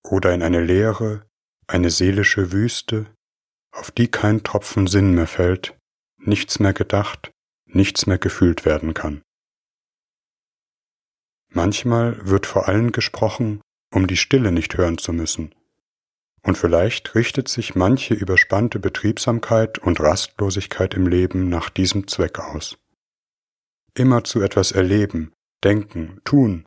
Oder 0.02 0.32
in 0.32 0.42
eine 0.42 0.62
Leere, 0.62 1.26
eine 1.66 1.90
seelische 1.90 2.52
Wüste, 2.52 3.06
auf 3.72 3.90
die 3.90 4.08
kein 4.08 4.42
Tropfen 4.42 4.86
Sinn 4.86 5.14
mehr 5.14 5.26
fällt, 5.26 5.76
nichts 6.18 6.58
mehr 6.58 6.72
gedacht, 6.72 7.30
nichts 7.66 8.06
mehr 8.06 8.18
gefühlt 8.18 8.64
werden 8.64 8.94
kann. 8.94 9.22
Manchmal 11.58 12.24
wird 12.24 12.46
vor 12.46 12.68
allem 12.68 12.92
gesprochen, 12.92 13.60
um 13.92 14.06
die 14.06 14.16
Stille 14.16 14.52
nicht 14.52 14.76
hören 14.76 14.96
zu 14.96 15.12
müssen, 15.12 15.52
und 16.44 16.56
vielleicht 16.56 17.16
richtet 17.16 17.48
sich 17.48 17.74
manche 17.74 18.14
überspannte 18.14 18.78
Betriebsamkeit 18.78 19.78
und 19.80 19.98
Rastlosigkeit 19.98 20.94
im 20.94 21.08
Leben 21.08 21.48
nach 21.48 21.68
diesem 21.68 22.06
Zweck 22.06 22.38
aus. 22.38 22.78
Immer 23.94 24.22
zu 24.22 24.40
etwas 24.40 24.70
erleben, 24.70 25.32
denken, 25.64 26.20
tun, 26.22 26.64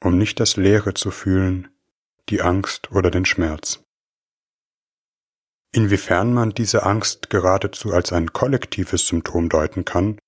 um 0.00 0.16
nicht 0.16 0.38
das 0.38 0.56
Leere 0.56 0.94
zu 0.94 1.10
fühlen, 1.10 1.66
die 2.28 2.40
Angst 2.40 2.92
oder 2.92 3.10
den 3.10 3.24
Schmerz. 3.24 3.82
Inwiefern 5.74 6.32
man 6.32 6.50
diese 6.50 6.84
Angst 6.84 7.30
geradezu 7.30 7.92
als 7.92 8.12
ein 8.12 8.32
kollektives 8.32 9.08
Symptom 9.08 9.48
deuten 9.48 9.84
kann, 9.84 10.20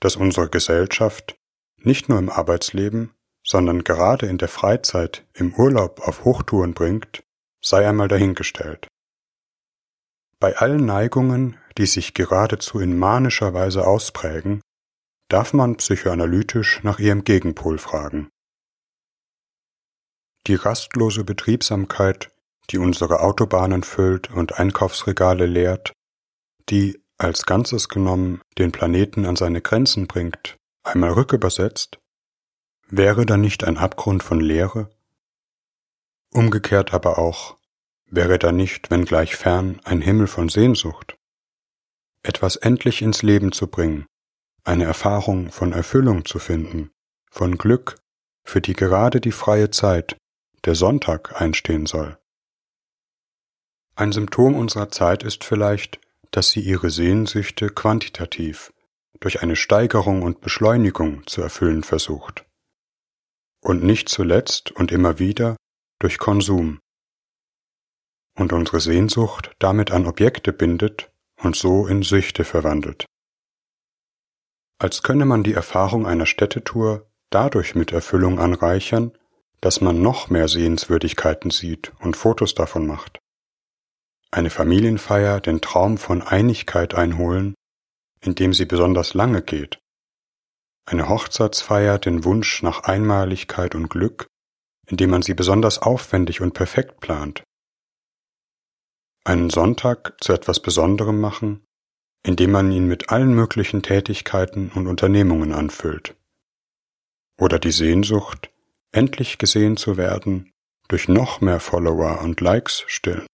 das 0.00 0.16
unsere 0.16 0.48
Gesellschaft 0.48 1.36
nicht 1.78 2.08
nur 2.08 2.18
im 2.18 2.30
Arbeitsleben, 2.30 3.13
sondern 3.46 3.84
gerade 3.84 4.26
in 4.26 4.38
der 4.38 4.48
Freizeit, 4.48 5.26
im 5.34 5.54
Urlaub 5.54 6.00
auf 6.00 6.24
Hochtouren 6.24 6.74
bringt, 6.74 7.22
sei 7.62 7.86
einmal 7.86 8.08
dahingestellt. 8.08 8.88
Bei 10.40 10.56
allen 10.56 10.84
Neigungen, 10.84 11.58
die 11.78 11.86
sich 11.86 12.14
geradezu 12.14 12.80
in 12.80 12.98
manischer 12.98 13.54
Weise 13.54 13.86
ausprägen, 13.86 14.60
darf 15.28 15.52
man 15.52 15.76
psychoanalytisch 15.76 16.82
nach 16.82 16.98
ihrem 16.98 17.24
Gegenpol 17.24 17.78
fragen. 17.78 18.28
Die 20.46 20.54
rastlose 20.54 21.24
Betriebsamkeit, 21.24 22.30
die 22.70 22.78
unsere 22.78 23.20
Autobahnen 23.20 23.82
füllt 23.82 24.30
und 24.30 24.58
Einkaufsregale 24.58 25.46
leert, 25.46 25.92
die, 26.68 27.02
als 27.16 27.46
Ganzes 27.46 27.88
genommen, 27.88 28.42
den 28.58 28.72
Planeten 28.72 29.24
an 29.24 29.36
seine 29.36 29.62
Grenzen 29.62 30.06
bringt, 30.06 30.56
einmal 30.82 31.12
rückübersetzt, 31.12 31.98
wäre 32.88 33.26
da 33.26 33.36
nicht 33.36 33.64
ein 33.64 33.78
Abgrund 33.78 34.22
von 34.22 34.40
Leere? 34.40 34.90
Umgekehrt 36.32 36.92
aber 36.94 37.18
auch, 37.18 37.56
wäre 38.06 38.38
da 38.38 38.52
nicht, 38.52 38.90
wenngleich 38.90 39.36
fern, 39.36 39.80
ein 39.84 40.00
Himmel 40.00 40.26
von 40.26 40.48
Sehnsucht? 40.48 41.16
Etwas 42.22 42.56
endlich 42.56 43.02
ins 43.02 43.22
Leben 43.22 43.52
zu 43.52 43.66
bringen, 43.66 44.06
eine 44.64 44.84
Erfahrung 44.84 45.50
von 45.50 45.72
Erfüllung 45.72 46.24
zu 46.24 46.38
finden, 46.38 46.90
von 47.30 47.58
Glück, 47.58 47.96
für 48.44 48.60
die 48.60 48.74
gerade 48.74 49.20
die 49.20 49.32
freie 49.32 49.70
Zeit, 49.70 50.16
der 50.64 50.74
Sonntag 50.74 51.40
einstehen 51.40 51.86
soll, 51.86 52.18
Ein 53.96 54.12
Symptom 54.12 54.56
unserer 54.56 54.90
Zeit 54.90 55.22
ist 55.22 55.44
vielleicht, 55.44 56.00
dass 56.32 56.50
sie 56.50 56.60
ihre 56.60 56.90
Sehnsüchte 56.90 57.68
quantitativ 57.68 58.72
durch 59.20 59.42
eine 59.42 59.54
Steigerung 59.54 60.22
und 60.22 60.40
Beschleunigung 60.40 61.26
zu 61.26 61.42
erfüllen 61.42 61.84
versucht. 61.84 62.43
Und 63.64 63.82
nicht 63.82 64.08
zuletzt 64.08 64.70
und 64.72 64.92
immer 64.92 65.18
wieder 65.18 65.56
durch 65.98 66.18
Konsum. 66.18 66.80
Und 68.36 68.52
unsere 68.52 68.80
Sehnsucht 68.80 69.52
damit 69.58 69.90
an 69.90 70.06
Objekte 70.06 70.52
bindet 70.52 71.10
und 71.40 71.56
so 71.56 71.86
in 71.86 72.02
Süchte 72.02 72.44
verwandelt. 72.44 73.06
Als 74.78 75.02
könne 75.02 75.24
man 75.24 75.42
die 75.42 75.54
Erfahrung 75.54 76.06
einer 76.06 76.26
Städtetour 76.26 77.10
dadurch 77.30 77.74
mit 77.74 77.92
Erfüllung 77.92 78.38
anreichern, 78.38 79.16
dass 79.60 79.80
man 79.80 80.02
noch 80.02 80.28
mehr 80.28 80.48
Sehenswürdigkeiten 80.48 81.50
sieht 81.50 81.92
und 82.00 82.16
Fotos 82.16 82.54
davon 82.54 82.86
macht 82.86 83.18
eine 84.34 84.50
Familienfeier 84.50 85.40
den 85.40 85.60
Traum 85.60 85.96
von 85.96 86.20
Einigkeit 86.20 86.94
einholen, 86.94 87.54
indem 88.20 88.52
sie 88.52 88.64
besonders 88.64 89.14
lange 89.14 89.42
geht, 89.42 89.78
eine 90.86 91.08
Hochzeitsfeier 91.08 91.98
den 91.98 92.24
Wunsch 92.24 92.62
nach 92.62 92.84
Einmaligkeit 92.84 93.74
und 93.74 93.88
Glück, 93.88 94.26
indem 94.86 95.10
man 95.10 95.22
sie 95.22 95.34
besonders 95.34 95.78
aufwendig 95.80 96.40
und 96.40 96.52
perfekt 96.52 97.00
plant, 97.00 97.42
einen 99.24 99.48
Sonntag 99.48 100.22
zu 100.22 100.32
etwas 100.32 100.60
Besonderem 100.60 101.20
machen, 101.20 101.64
indem 102.22 102.52
man 102.52 102.70
ihn 102.70 102.86
mit 102.86 103.10
allen 103.10 103.34
möglichen 103.34 103.82
Tätigkeiten 103.82 104.70
und 104.70 104.86
Unternehmungen 104.86 105.52
anfüllt, 105.52 106.14
oder 107.38 107.58
die 107.58 107.72
Sehnsucht, 107.72 108.50
endlich 108.92 109.38
gesehen 109.38 109.76
zu 109.76 109.96
werden, 109.96 110.52
durch 110.88 111.08
noch 111.08 111.40
mehr 111.40 111.60
Follower 111.60 112.20
und 112.20 112.40
Likes 112.40 112.84
stillen. 112.86 113.26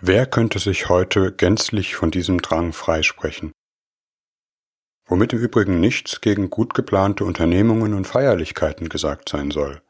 Wer 0.00 0.26
könnte 0.26 0.58
sich 0.58 0.90
heute 0.90 1.32
gänzlich 1.32 1.96
von 1.96 2.10
diesem 2.10 2.42
Drang 2.42 2.74
freisprechen? 2.74 3.52
Womit 5.06 5.32
im 5.32 5.38
Übrigen 5.38 5.80
nichts 5.80 6.20
gegen 6.20 6.50
gut 6.50 6.74
geplante 6.74 7.24
Unternehmungen 7.24 7.94
und 7.94 8.06
Feierlichkeiten 8.06 8.88
gesagt 8.88 9.28
sein 9.28 9.50
soll. 9.50 9.82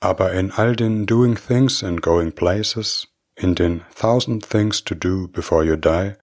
Aber 0.00 0.32
in 0.32 0.50
all 0.50 0.76
den 0.76 1.06
Doing 1.06 1.36
Things 1.36 1.82
and 1.82 2.02
Going 2.02 2.32
Places, 2.32 3.08
in 3.34 3.54
den 3.54 3.82
Thousand 3.94 4.48
Things 4.48 4.84
to 4.84 4.94
Do 4.94 5.28
Before 5.28 5.64
You 5.64 5.76
Die, 5.76 6.14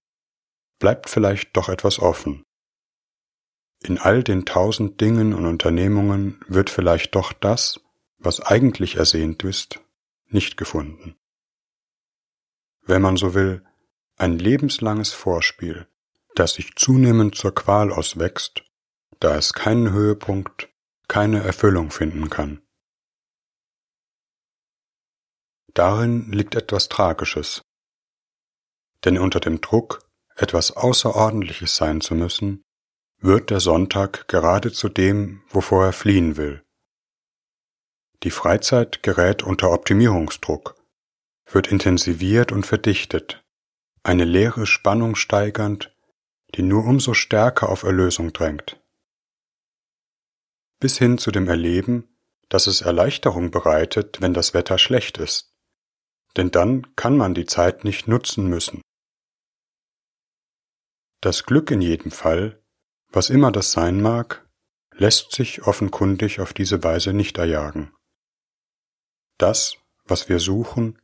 bleibt 0.78 1.08
vielleicht 1.10 1.56
doch 1.56 1.68
etwas 1.68 1.98
offen. 1.98 2.44
In 3.82 3.98
all 3.98 4.22
den 4.22 4.44
tausend 4.44 5.00
Dingen 5.00 5.32
und 5.32 5.46
Unternehmungen 5.46 6.40
wird 6.46 6.70
vielleicht 6.70 7.14
doch 7.14 7.32
das, 7.32 7.80
was 8.18 8.40
eigentlich 8.40 8.96
ersehnt 8.96 9.42
ist, 9.42 9.80
nicht 10.26 10.56
gefunden 10.56 11.16
wenn 12.90 13.00
man 13.00 13.16
so 13.16 13.34
will, 13.34 13.64
ein 14.16 14.38
lebenslanges 14.38 15.12
Vorspiel, 15.12 15.86
das 16.34 16.54
sich 16.54 16.74
zunehmend 16.76 17.34
zur 17.34 17.54
Qual 17.54 17.92
auswächst, 17.92 18.64
da 19.18 19.36
es 19.36 19.52
keinen 19.52 19.92
Höhepunkt, 19.92 20.68
keine 21.08 21.42
Erfüllung 21.42 21.90
finden 21.90 22.30
kann. 22.30 22.62
Darin 25.74 26.32
liegt 26.32 26.54
etwas 26.54 26.88
Tragisches, 26.88 27.62
denn 29.04 29.18
unter 29.18 29.40
dem 29.40 29.60
Druck, 29.60 30.06
etwas 30.36 30.76
Außerordentliches 30.76 31.76
sein 31.76 32.00
zu 32.00 32.14
müssen, 32.14 32.62
wird 33.18 33.50
der 33.50 33.60
Sonntag 33.60 34.26
gerade 34.28 34.72
zu 34.72 34.88
dem, 34.88 35.42
wovor 35.48 35.86
er 35.86 35.92
fliehen 35.92 36.36
will. 36.36 36.62
Die 38.22 38.30
Freizeit 38.30 39.02
gerät 39.02 39.42
unter 39.42 39.70
Optimierungsdruck, 39.70 40.74
wird 41.46 41.68
intensiviert 41.68 42.52
und 42.52 42.66
verdichtet, 42.66 43.42
eine 44.02 44.24
leere 44.24 44.66
Spannung 44.66 45.14
steigernd, 45.14 45.94
die 46.54 46.62
nur 46.62 46.84
umso 46.84 47.14
stärker 47.14 47.68
auf 47.68 47.82
Erlösung 47.82 48.32
drängt. 48.32 48.80
Bis 50.78 50.98
hin 50.98 51.18
zu 51.18 51.30
dem 51.30 51.48
Erleben, 51.48 52.16
dass 52.48 52.66
es 52.66 52.80
Erleichterung 52.80 53.50
bereitet, 53.50 54.20
wenn 54.20 54.34
das 54.34 54.54
Wetter 54.54 54.78
schlecht 54.78 55.18
ist, 55.18 55.54
denn 56.36 56.50
dann 56.50 56.94
kann 56.96 57.16
man 57.16 57.34
die 57.34 57.46
Zeit 57.46 57.84
nicht 57.84 58.08
nutzen 58.08 58.48
müssen. 58.48 58.82
Das 61.20 61.44
Glück 61.44 61.70
in 61.70 61.80
jedem 61.80 62.10
Fall, 62.10 62.62
was 63.10 63.30
immer 63.30 63.52
das 63.52 63.72
sein 63.72 64.00
mag, 64.00 64.48
lässt 64.92 65.32
sich 65.32 65.62
offenkundig 65.66 66.40
auf 66.40 66.52
diese 66.52 66.82
Weise 66.82 67.12
nicht 67.12 67.38
erjagen. 67.38 67.92
Das, 69.38 69.76
was 70.04 70.28
wir 70.28 70.38
suchen, 70.38 71.00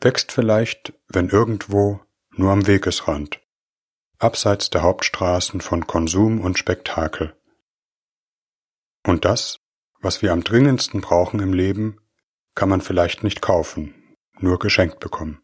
wächst 0.00 0.32
vielleicht, 0.32 0.92
wenn 1.08 1.28
irgendwo, 1.28 2.00
nur 2.30 2.52
am 2.52 2.66
Wegesrand, 2.66 3.40
abseits 4.20 4.70
der 4.70 4.82
Hauptstraßen 4.82 5.60
von 5.60 5.86
Konsum 5.86 6.40
und 6.40 6.58
Spektakel. 6.58 7.34
Und 9.04 9.24
das, 9.24 9.58
was 10.00 10.20
wir 10.22 10.32
am 10.32 10.44
dringendsten 10.44 11.00
brauchen 11.00 11.40
im 11.40 11.54
Leben, 11.54 12.00
kann 12.54 12.68
man 12.68 12.82
vielleicht 12.82 13.24
nicht 13.24 13.40
kaufen, 13.40 14.14
nur 14.38 14.58
geschenkt 14.58 15.00
bekommen. 15.00 15.40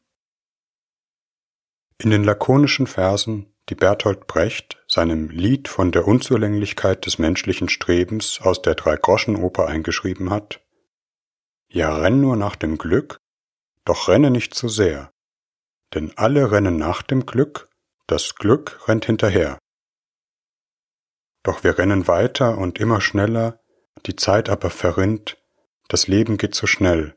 In 1.98 2.10
den 2.10 2.24
lakonischen 2.24 2.86
Versen, 2.86 3.54
die 3.70 3.74
Bertolt 3.74 4.26
Brecht 4.26 4.84
seinem 4.86 5.30
Lied 5.30 5.68
von 5.68 5.90
der 5.90 6.06
Unzulänglichkeit 6.06 7.06
des 7.06 7.18
menschlichen 7.18 7.70
Strebens 7.70 8.40
aus 8.42 8.60
der 8.60 8.74
Dreigroschenoper 8.74 9.66
eingeschrieben 9.66 10.30
hat, 10.30 10.60
ja 11.68 11.96
renn 11.96 12.20
nur 12.20 12.36
nach 12.36 12.56
dem 12.56 12.76
Glück, 12.76 13.18
doch 13.86 14.08
renne 14.08 14.30
nicht 14.30 14.52
zu 14.52 14.68
sehr, 14.68 15.10
denn 15.94 16.12
alle 16.16 16.52
rennen 16.52 16.76
nach 16.76 17.00
dem 17.00 17.24
Glück, 17.24 17.70
das 18.06 18.34
Glück 18.34 18.88
rennt 18.88 19.04
hinterher. 19.04 19.58
Doch 21.42 21.64
wir 21.64 21.78
rennen 21.78 22.08
weiter 22.08 22.58
und 22.58 22.78
immer 22.78 23.00
schneller, 23.00 23.60
die 24.06 24.16
Zeit 24.16 24.48
aber 24.48 24.70
verrinnt, 24.70 25.38
das 25.88 26.08
Leben 26.08 26.36
geht 26.36 26.54
zu 26.54 26.66
schnell, 26.66 27.16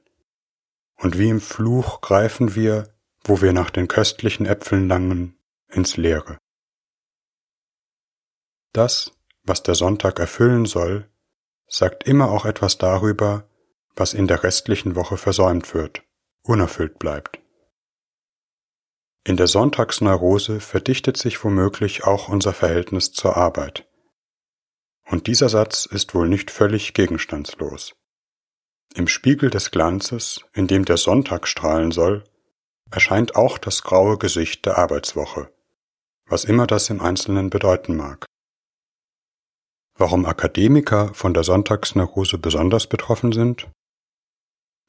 und 0.98 1.18
wie 1.18 1.30
im 1.30 1.42
Fluch 1.42 2.02
greifen 2.02 2.56
wir, 2.56 2.94
wo 3.24 3.42
wir 3.42 3.54
nach 3.54 3.70
den 3.70 3.88
köstlichen 3.88 4.46
Äpfeln 4.46 4.88
langen, 4.88 5.38
ins 5.68 5.98
Leere. 5.98 6.38
Das, 8.74 9.12
was 9.44 9.64
der 9.64 9.76
Sonntag 9.76 10.20
erfüllen 10.20 10.66
soll, 10.66 11.10
sagt 11.68 12.04
immer 12.04 12.32
auch 12.32 12.46
etwas 12.46 12.78
darüber, 12.78 13.48
was 13.96 14.14
in 14.14 14.28
der 14.28 14.44
restlichen 14.44 14.96
Woche 14.96 15.18
versäumt 15.18 15.74
wird 15.74 16.04
unerfüllt 16.44 17.00
bleibt. 17.00 17.40
In 19.24 19.38
der 19.38 19.48
Sonntagsneurose 19.48 20.60
verdichtet 20.60 21.18
sich 21.18 21.44
womöglich 21.44 22.04
auch 22.04 22.30
unser 22.30 22.54
Verhältnis 22.54 23.12
zur 23.12 23.38
Arbeit. 23.38 23.88
Und 25.06 25.28
dieser 25.28 25.50
Satz 25.50 25.86
ist 25.86 26.16
wohl 26.16 26.30
nicht 26.30 26.52
völlig 26.52 26.94
gegenstandslos. 26.94 27.96
Im 28.96 29.08
Spiegel 29.08 29.50
des 29.50 29.72
Glanzes, 29.72 30.46
in 30.54 30.68
dem 30.68 30.86
der 30.86 30.98
Sonntag 30.98 31.48
strahlen 31.48 31.92
soll, 31.92 32.24
erscheint 32.90 33.36
auch 33.36 33.58
das 33.58 33.84
graue 33.84 34.18
Gesicht 34.18 34.66
der 34.66 34.78
Arbeitswoche, 34.78 35.54
was 36.26 36.44
immer 36.44 36.66
das 36.66 36.90
im 36.90 37.02
Einzelnen 37.02 37.50
bedeuten 37.50 37.96
mag. 37.96 38.26
Warum 39.96 40.26
Akademiker 40.26 41.14
von 41.14 41.34
der 41.34 41.44
Sonntagsneurose 41.44 42.38
besonders 42.38 42.88
betroffen 42.88 43.32
sind? 43.32 43.68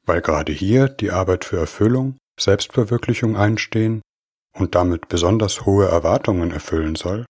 weil 0.05 0.21
gerade 0.21 0.51
hier 0.51 0.87
die 0.87 1.11
Arbeit 1.11 1.45
für 1.45 1.57
Erfüllung, 1.57 2.17
Selbstverwirklichung 2.39 3.35
einstehen 3.35 4.01
und 4.53 4.75
damit 4.75 5.07
besonders 5.07 5.65
hohe 5.65 5.87
Erwartungen 5.87 6.51
erfüllen 6.51 6.95
soll, 6.95 7.25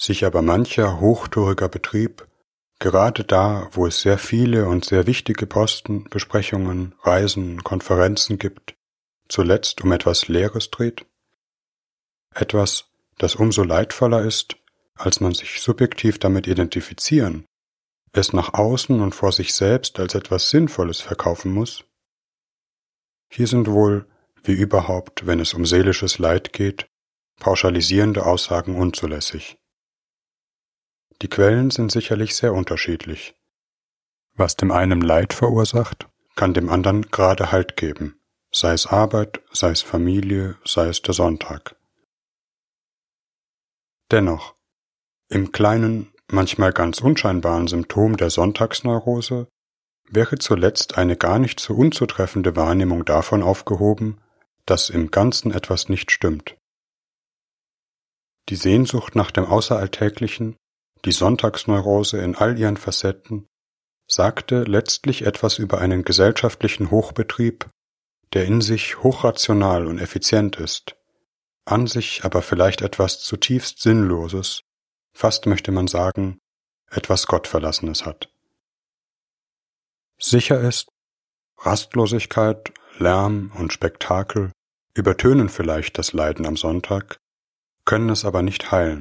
sich 0.00 0.24
aber 0.24 0.42
mancher 0.42 1.00
hochtouriger 1.00 1.68
Betrieb 1.68 2.26
gerade 2.78 3.24
da, 3.24 3.68
wo 3.72 3.86
es 3.86 4.00
sehr 4.00 4.18
viele 4.18 4.68
und 4.68 4.84
sehr 4.84 5.06
wichtige 5.06 5.46
Posten, 5.46 6.04
Besprechungen, 6.04 6.94
Reisen, 7.02 7.62
Konferenzen 7.62 8.38
gibt, 8.38 8.74
zuletzt 9.28 9.82
um 9.82 9.92
etwas 9.92 10.28
Leeres 10.28 10.70
dreht? 10.70 11.06
Etwas, 12.34 12.90
das 13.18 13.36
umso 13.36 13.62
leidvoller 13.62 14.22
ist, 14.22 14.56
als 14.96 15.20
man 15.20 15.34
sich 15.34 15.60
subjektiv 15.60 16.18
damit 16.18 16.46
identifizieren 16.46 17.46
es 18.16 18.32
nach 18.32 18.54
außen 18.54 19.00
und 19.00 19.14
vor 19.14 19.32
sich 19.32 19.54
selbst 19.54 19.98
als 19.98 20.14
etwas 20.14 20.50
Sinnvolles 20.50 21.00
verkaufen 21.00 21.52
muss? 21.52 21.84
Hier 23.30 23.46
sind 23.46 23.68
wohl, 23.68 24.06
wie 24.44 24.52
überhaupt, 24.52 25.26
wenn 25.26 25.40
es 25.40 25.54
um 25.54 25.66
seelisches 25.66 26.18
Leid 26.18 26.52
geht, 26.52 26.86
pauschalisierende 27.40 28.24
Aussagen 28.24 28.76
unzulässig. 28.76 29.58
Die 31.22 31.28
Quellen 31.28 31.70
sind 31.70 31.90
sicherlich 31.90 32.36
sehr 32.36 32.52
unterschiedlich. 32.52 33.34
Was 34.34 34.56
dem 34.56 34.70
einen 34.70 35.00
Leid 35.00 35.32
verursacht, 35.32 36.08
kann 36.36 36.54
dem 36.54 36.68
anderen 36.68 37.02
gerade 37.10 37.52
Halt 37.52 37.76
geben, 37.76 38.20
sei 38.52 38.72
es 38.72 38.86
Arbeit, 38.86 39.40
sei 39.52 39.70
es 39.70 39.82
Familie, 39.82 40.56
sei 40.64 40.88
es 40.88 41.02
der 41.02 41.14
Sonntag. 41.14 41.76
Dennoch, 44.10 44.54
im 45.28 45.52
Kleinen 45.52 46.12
manchmal 46.30 46.72
ganz 46.72 47.00
unscheinbaren 47.00 47.68
Symptom 47.68 48.16
der 48.16 48.30
Sonntagsneurose 48.30 49.48
wäre 50.10 50.38
zuletzt 50.38 50.98
eine 50.98 51.16
gar 51.16 51.38
nicht 51.38 51.60
so 51.60 51.74
unzutreffende 51.74 52.56
Wahrnehmung 52.56 53.04
davon 53.04 53.42
aufgehoben, 53.42 54.20
dass 54.66 54.90
im 54.90 55.10
Ganzen 55.10 55.52
etwas 55.52 55.88
nicht 55.88 56.10
stimmt. 56.10 56.56
Die 58.48 58.56
Sehnsucht 58.56 59.14
nach 59.14 59.30
dem 59.30 59.44
Außeralltäglichen, 59.44 60.56
die 61.04 61.12
Sonntagsneurose 61.12 62.18
in 62.18 62.34
all 62.34 62.58
ihren 62.58 62.76
Facetten, 62.76 63.46
sagte 64.06 64.64
letztlich 64.64 65.22
etwas 65.22 65.58
über 65.58 65.80
einen 65.80 66.04
gesellschaftlichen 66.04 66.90
Hochbetrieb, 66.90 67.68
der 68.32 68.44
in 68.44 68.60
sich 68.60 69.02
hochrational 69.02 69.86
und 69.86 69.98
effizient 69.98 70.56
ist, 70.56 70.96
an 71.64 71.86
sich 71.86 72.24
aber 72.24 72.42
vielleicht 72.42 72.82
etwas 72.82 73.20
zutiefst 73.20 73.80
Sinnloses, 73.80 74.62
fast 75.14 75.46
möchte 75.46 75.72
man 75.72 75.86
sagen, 75.86 76.38
etwas 76.90 77.26
Gottverlassenes 77.26 78.04
hat. 78.04 78.28
Sicher 80.18 80.60
ist, 80.60 80.88
Rastlosigkeit, 81.58 82.72
Lärm 82.98 83.50
und 83.54 83.72
Spektakel 83.72 84.52
übertönen 84.96 85.48
vielleicht 85.48 85.98
das 85.98 86.12
Leiden 86.12 86.46
am 86.46 86.56
Sonntag, 86.56 87.18
können 87.84 88.08
es 88.08 88.24
aber 88.24 88.42
nicht 88.42 88.70
heilen. 88.70 89.00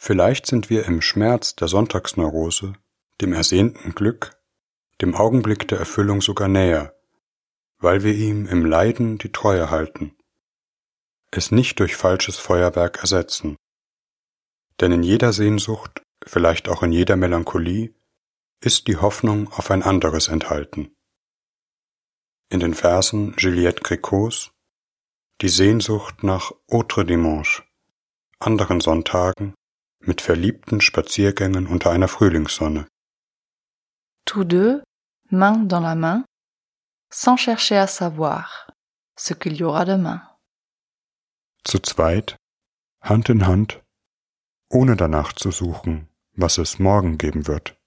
Vielleicht 0.00 0.46
sind 0.46 0.70
wir 0.70 0.84
im 0.86 1.02
Schmerz 1.02 1.56
der 1.56 1.66
Sonntagsneurose, 1.66 2.74
dem 3.20 3.32
ersehnten 3.32 3.94
Glück, 3.94 4.38
dem 5.00 5.16
Augenblick 5.16 5.66
der 5.66 5.78
Erfüllung 5.78 6.22
sogar 6.22 6.46
näher, 6.46 6.94
weil 7.78 8.04
wir 8.04 8.14
ihm 8.14 8.46
im 8.46 8.64
Leiden 8.64 9.18
die 9.18 9.32
Treue 9.32 9.70
halten, 9.70 10.16
es 11.32 11.50
nicht 11.50 11.80
durch 11.80 11.96
falsches 11.96 12.36
Feuerwerk 12.38 12.98
ersetzen. 12.98 13.56
Denn 14.80 14.92
in 14.92 15.02
jeder 15.02 15.32
Sehnsucht, 15.32 16.02
vielleicht 16.24 16.68
auch 16.68 16.84
in 16.84 16.92
jeder 16.92 17.16
Melancholie, 17.16 17.92
ist 18.60 18.86
die 18.86 18.96
Hoffnung 18.96 19.52
auf 19.52 19.70
ein 19.72 19.82
anderes 19.82 20.28
enthalten. 20.28 20.94
In 22.50 22.60
den 22.60 22.74
Versen 22.74 23.34
Juliette 23.36 23.82
Grécots 23.82 24.50
die 25.40 25.48
Sehnsucht 25.48 26.24
nach 26.24 26.50
Autre 26.68 27.04
Dimanche, 27.04 27.62
anderen 28.40 28.80
Sonntagen 28.80 29.54
mit 30.00 30.20
verliebten 30.20 30.80
Spaziergängen 30.80 31.66
unter 31.66 31.90
einer 31.90 32.08
Frühlingssonne. 32.08 32.88
Tous 34.24 34.44
deux, 34.44 34.82
main 35.30 35.68
dans 35.68 35.82
la 35.82 35.94
main, 35.94 36.24
sans 37.10 37.36
chercher 37.36 37.82
à 37.82 37.86
savoir 37.86 38.66
ce 39.16 39.34
qu'il 39.34 39.54
y 39.54 39.64
aura 39.64 39.84
demain. 39.84 40.22
Zu 41.64 41.78
zweit, 41.80 42.36
Hand 43.02 43.28
in 43.28 43.46
Hand, 43.46 43.82
ohne 44.70 44.96
danach 44.96 45.32
zu 45.32 45.50
suchen, 45.50 46.08
was 46.32 46.58
es 46.58 46.78
morgen 46.78 47.18
geben 47.18 47.46
wird. 47.46 47.77